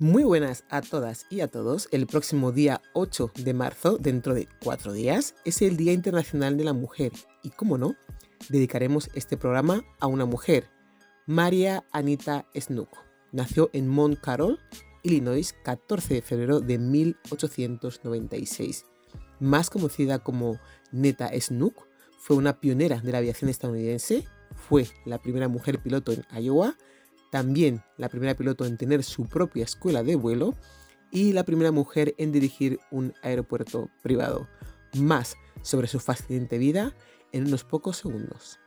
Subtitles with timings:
[0.00, 1.88] Muy buenas a todas y a todos.
[1.90, 6.62] El próximo día 8 de marzo, dentro de cuatro días, es el Día Internacional de
[6.62, 7.10] la Mujer.
[7.42, 7.96] Y como no,
[8.48, 10.70] dedicaremos este programa a una mujer,
[11.26, 12.90] María Anita Snook.
[13.32, 14.60] Nació en Mount Carroll,
[15.02, 18.86] Illinois, 14 de febrero de 1896.
[19.40, 20.60] Más conocida como
[20.92, 21.88] Neta Snook,
[22.20, 26.76] fue una pionera de la aviación estadounidense, fue la primera mujer piloto en Iowa,
[27.30, 30.54] también la primera piloto en tener su propia escuela de vuelo
[31.10, 34.48] y la primera mujer en dirigir un aeropuerto privado.
[34.94, 36.94] Más sobre su fascinante vida
[37.32, 38.58] en unos pocos segundos.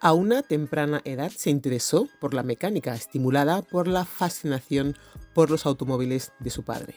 [0.00, 4.94] A una temprana edad se interesó por la mecánica, estimulada por la fascinación
[5.34, 6.94] por los automóviles de su padre.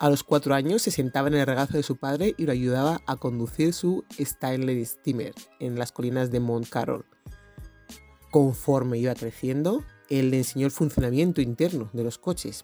[0.00, 3.00] A los cuatro años se sentaba en el regazo de su padre y lo ayudaba
[3.06, 7.04] a conducir su Stanley Steamer en las colinas de Mount Carroll.
[8.30, 12.62] Conforme iba creciendo, él le enseñó el funcionamiento interno de los coches.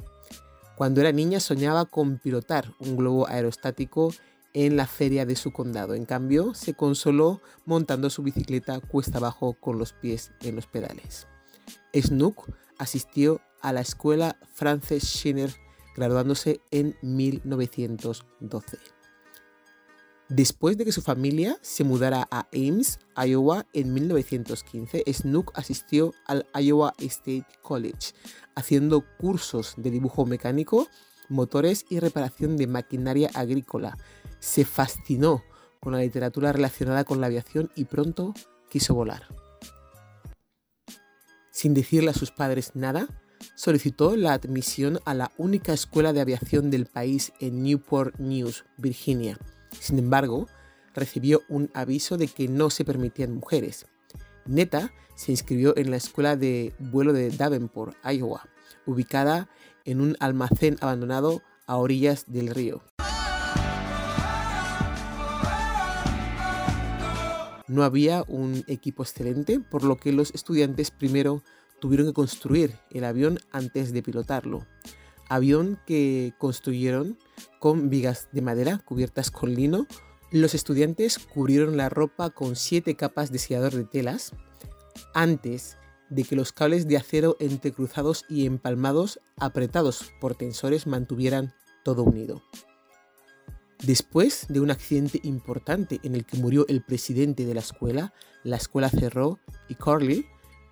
[0.76, 4.14] Cuando era niña soñaba con pilotar un globo aerostático
[4.52, 5.94] en la feria de su condado.
[5.94, 11.26] En cambio, se consoló montando su bicicleta cuesta abajo con los pies en los pedales.
[11.92, 12.48] Snook
[12.78, 15.63] asistió a la escuela Frances Schinner
[15.94, 18.78] graduándose en 1912.
[20.28, 26.46] Después de que su familia se mudara a Ames, Iowa, en 1915, Snook asistió al
[26.54, 28.14] Iowa State College,
[28.54, 30.88] haciendo cursos de dibujo mecánico,
[31.28, 33.98] motores y reparación de maquinaria agrícola.
[34.38, 35.42] Se fascinó
[35.78, 38.32] con la literatura relacionada con la aviación y pronto
[38.70, 39.28] quiso volar.
[41.50, 43.06] Sin decirle a sus padres nada,
[43.54, 49.38] solicitó la admisión a la única escuela de aviación del país en Newport News, Virginia.
[49.78, 50.48] Sin embargo,
[50.94, 53.86] recibió un aviso de que no se permitían mujeres.
[54.46, 58.48] Neta se inscribió en la escuela de vuelo de Davenport, Iowa,
[58.86, 59.48] ubicada
[59.84, 62.82] en un almacén abandonado a orillas del río.
[67.66, 71.42] No había un equipo excelente, por lo que los estudiantes primero
[71.84, 74.66] tuvieron que construir el avión antes de pilotarlo.
[75.28, 77.18] Avión que construyeron
[77.58, 79.86] con vigas de madera cubiertas con lino.
[80.30, 84.32] Los estudiantes cubrieron la ropa con siete capas de sellador de telas
[85.12, 85.76] antes
[86.08, 91.52] de que los cables de acero entrecruzados y empalmados apretados por tensores mantuvieran
[91.84, 92.42] todo unido.
[93.84, 98.56] Después de un accidente importante en el que murió el presidente de la escuela, la
[98.56, 100.24] escuela cerró y Carly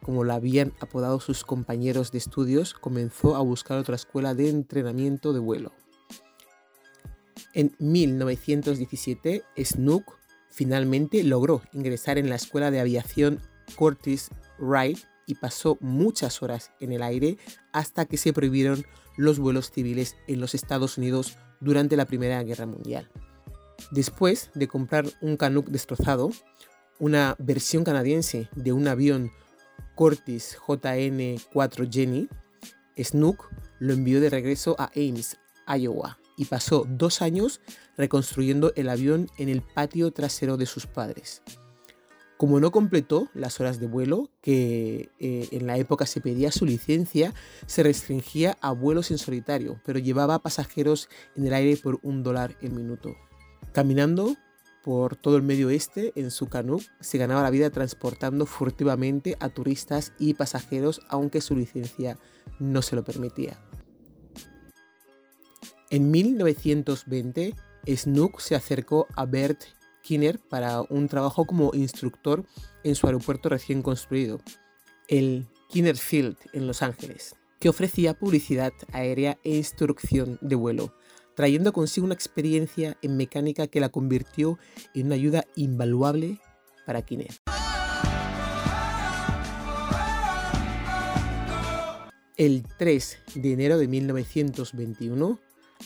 [0.05, 5.33] como la habían apodado sus compañeros de estudios, comenzó a buscar otra escuela de entrenamiento
[5.33, 5.73] de vuelo.
[7.55, 10.19] En 1917, Snook
[10.51, 13.41] finalmente logró ingresar en la escuela de aviación
[13.77, 17.39] Curtis Wright y pasó muchas horas en el aire
[17.73, 18.85] hasta que se prohibieron
[19.17, 23.09] los vuelos civiles en los Estados Unidos durante la Primera Guerra Mundial.
[23.91, 26.31] Después de comprar un Canuck destrozado,
[26.99, 29.31] una versión canadiense de un avión
[29.95, 32.29] Curtis JN4 Jenny,
[32.97, 37.61] Snook lo envió de regreso a Ames, Iowa, y pasó dos años
[37.97, 41.43] reconstruyendo el avión en el patio trasero de sus padres.
[42.37, 46.67] Como no completó las horas de vuelo, que eh, en la época se pedía su
[46.67, 47.33] licencia,
[47.67, 52.57] se restringía a vuelos en solitario, pero llevaba pasajeros en el aire por un dólar
[52.61, 53.15] el minuto.
[53.73, 54.37] Caminando
[54.83, 59.49] por todo el medio oeste en su canú, se ganaba la vida transportando furtivamente a
[59.49, 62.19] turistas y pasajeros, aunque su licencia
[62.59, 63.59] no se lo permitía.
[65.91, 67.55] En 1920,
[67.87, 69.63] Snook se acercó a Bert
[70.03, 72.45] Kinner para un trabajo como instructor
[72.83, 74.41] en su aeropuerto recién construido,
[75.09, 80.95] el Kinner Field en Los Ángeles, que ofrecía publicidad aérea e instrucción de vuelo
[81.35, 84.59] trayendo consigo una experiencia en mecánica que la convirtió
[84.95, 86.41] en una ayuda invaluable
[86.87, 87.39] para Kinect.
[92.37, 95.39] El 3 de enero de 1921,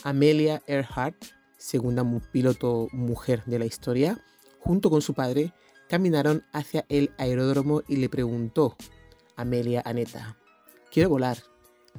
[0.03, 1.15] Amelia Earhart,
[1.57, 4.23] segunda piloto mujer de la historia,
[4.59, 5.53] junto con su padre,
[5.87, 8.75] caminaron hacia el aeródromo y le preguntó,
[9.35, 10.37] Amelia Aneta,
[10.91, 11.37] quiero volar,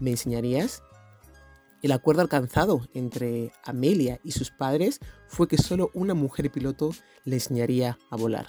[0.01, 0.83] ¿me enseñarías?
[1.83, 6.91] El acuerdo alcanzado entre Amelia y sus padres fue que solo una mujer piloto
[7.25, 8.49] le enseñaría a volar.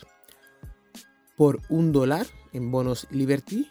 [1.37, 3.69] Por un dólar en bonos Liberty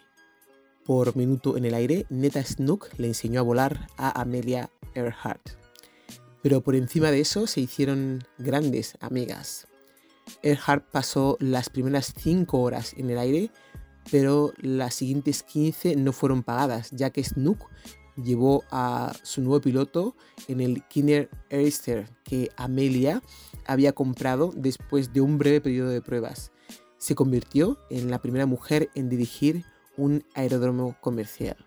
[0.85, 5.49] por minuto en el aire, Neta Snook le enseñó a volar a Amelia Earhart.
[6.41, 9.67] Pero por encima de eso se hicieron grandes amigas.
[10.41, 13.51] Earhart pasó las primeras cinco horas en el aire
[14.11, 17.69] pero las siguientes 15 no fueron pagadas, ya que Snook
[18.23, 20.15] llevó a su nuevo piloto
[20.47, 23.21] en el Kinner Airster que Amelia
[23.65, 26.51] había comprado después de un breve periodo de pruebas.
[26.97, 29.63] Se convirtió en la primera mujer en dirigir
[29.97, 31.57] un aeródromo comercial.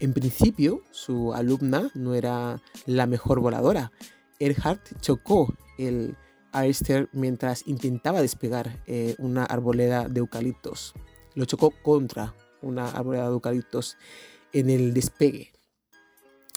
[0.00, 3.92] En principio, su alumna no era la mejor voladora.
[4.38, 6.16] Earhart chocó el
[6.52, 10.94] Airster mientras intentaba despegar eh, una arboleda de eucaliptos.
[11.34, 13.96] Lo chocó contra una arboleda de eucaliptos
[14.52, 15.52] en el despegue.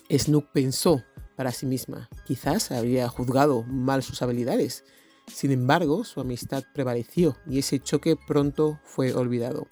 [0.10, 1.04] Snook pensó
[1.36, 4.84] para sí misma, quizás habría juzgado mal sus habilidades.
[5.28, 9.68] Sin embargo, su amistad prevaleció y ese choque pronto fue olvidado.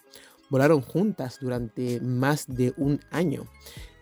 [0.50, 3.46] Volaron juntas durante más de un año.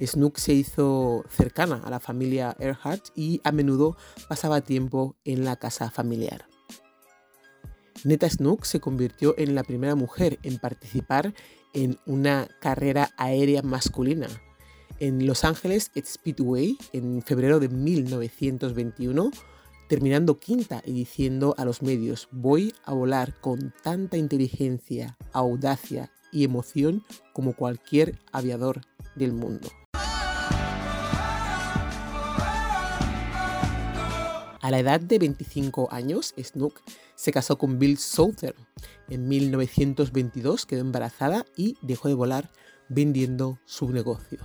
[0.02, 5.58] Snook se hizo cercana a la familia Earhart y a menudo pasaba tiempo en la
[5.58, 6.48] casa familiar.
[8.04, 11.34] Neta Snook se convirtió en la primera mujer en participar
[11.74, 14.28] en una carrera aérea masculina.
[15.00, 19.32] En Los Ángeles Speedway, en febrero de 1921,
[19.88, 26.44] terminando quinta y diciendo a los medios, voy a volar con tanta inteligencia, audacia y
[26.44, 28.82] emoción como cualquier aviador
[29.16, 29.70] del mundo.
[34.62, 36.82] A la edad de 25 años, Snook
[37.16, 38.56] se casó con Bill Souther.
[39.08, 42.52] En 1922 quedó embarazada y dejó de volar
[42.90, 44.40] vendiendo su negocio.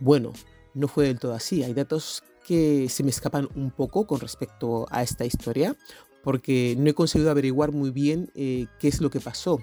[0.00, 0.32] Bueno,
[0.74, 1.62] no fue del todo así.
[1.62, 5.76] Hay datos que se me escapan un poco con respecto a esta historia
[6.24, 9.60] porque no he conseguido averiguar muy bien eh, qué es lo que pasó.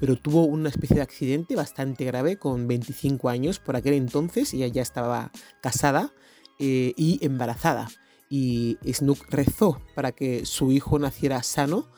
[0.00, 4.64] Pero tuvo una especie de accidente bastante grave con 25 años por aquel entonces y
[4.64, 5.30] ella ya estaba
[5.60, 6.12] casada
[6.58, 7.88] eh, y embarazada
[8.28, 11.88] y Snook rezó para que su hijo naciera sano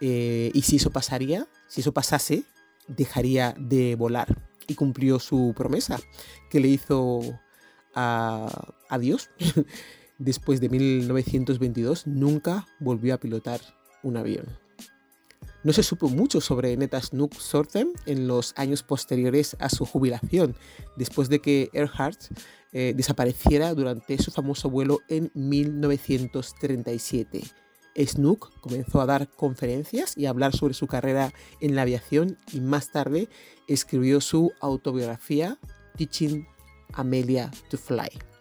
[0.00, 2.44] eh, y si eso pasaría, si eso pasase,
[2.88, 6.00] dejaría de volar y cumplió su promesa
[6.50, 7.20] que le hizo
[7.94, 9.30] a, a Dios.
[10.18, 13.60] Después de 1922 nunca volvió a pilotar
[14.02, 14.63] un avión.
[15.64, 20.54] No se supo mucho sobre Neta Snook Sorten en los años posteriores a su jubilación,
[20.96, 22.20] después de que Earhart
[22.72, 27.44] eh, desapareciera durante su famoso vuelo en 1937.
[27.96, 32.60] Snook comenzó a dar conferencias y a hablar sobre su carrera en la aviación y
[32.60, 33.30] más tarde
[33.66, 35.58] escribió su autobiografía
[35.96, 36.46] Teaching
[36.92, 38.33] Amelia to Fly.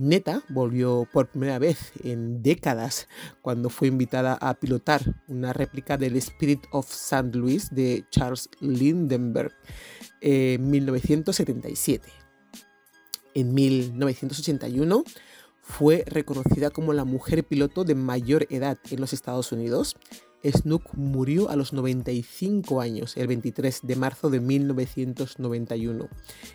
[0.00, 3.06] Neta volvió por primera vez en décadas
[3.42, 7.36] cuando fue invitada a pilotar una réplica del Spirit of St.
[7.36, 9.52] Louis de Charles Lindenberg
[10.22, 12.08] en 1977.
[13.34, 15.04] En 1981
[15.60, 19.96] fue reconocida como la mujer piloto de mayor edad en los Estados Unidos.
[20.42, 26.08] Snook murió a los 95 años el 23 de marzo de 1991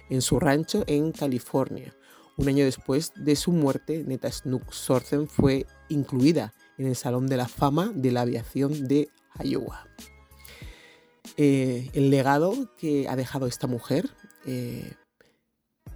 [0.09, 1.95] en su rancho en California
[2.37, 7.37] un año después de su muerte, Neta Snook Sorten fue incluida en el Salón de
[7.37, 9.09] la Fama de la Aviación de
[9.43, 9.87] Iowa.
[11.37, 14.09] Eh, el legado que ha dejado esta mujer
[14.45, 14.93] eh,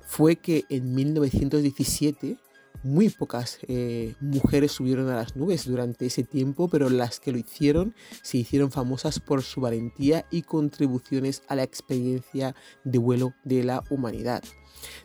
[0.01, 2.37] fue que en 1917
[2.83, 7.37] muy pocas eh, mujeres subieron a las nubes durante ese tiempo, pero las que lo
[7.37, 7.93] hicieron
[8.23, 13.83] se hicieron famosas por su valentía y contribuciones a la experiencia de vuelo de la
[13.89, 14.43] humanidad.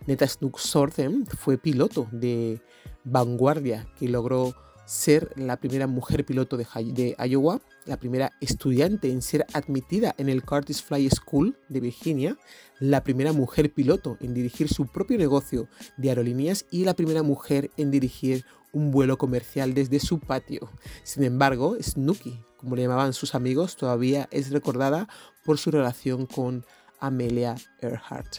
[0.07, 2.61] Neta Snook Sorten fue piloto de
[3.05, 4.55] vanguardia que logró
[4.87, 10.45] ser la primera mujer piloto de, Iowa, la primera estudiante en ser admitida en el
[10.45, 12.37] Curtis Fly School de Virginia,
[12.81, 17.71] la primera mujer piloto en dirigir su propio negocio de aerolíneas y la primera mujer
[17.77, 20.71] en dirigir un vuelo comercial desde su patio.
[21.05, 25.09] Sin embargo, Snooky, como le llamaban sus amigos, todavía es recordada
[25.45, 26.65] por su relación con
[27.01, 28.39] Amelia Earhart.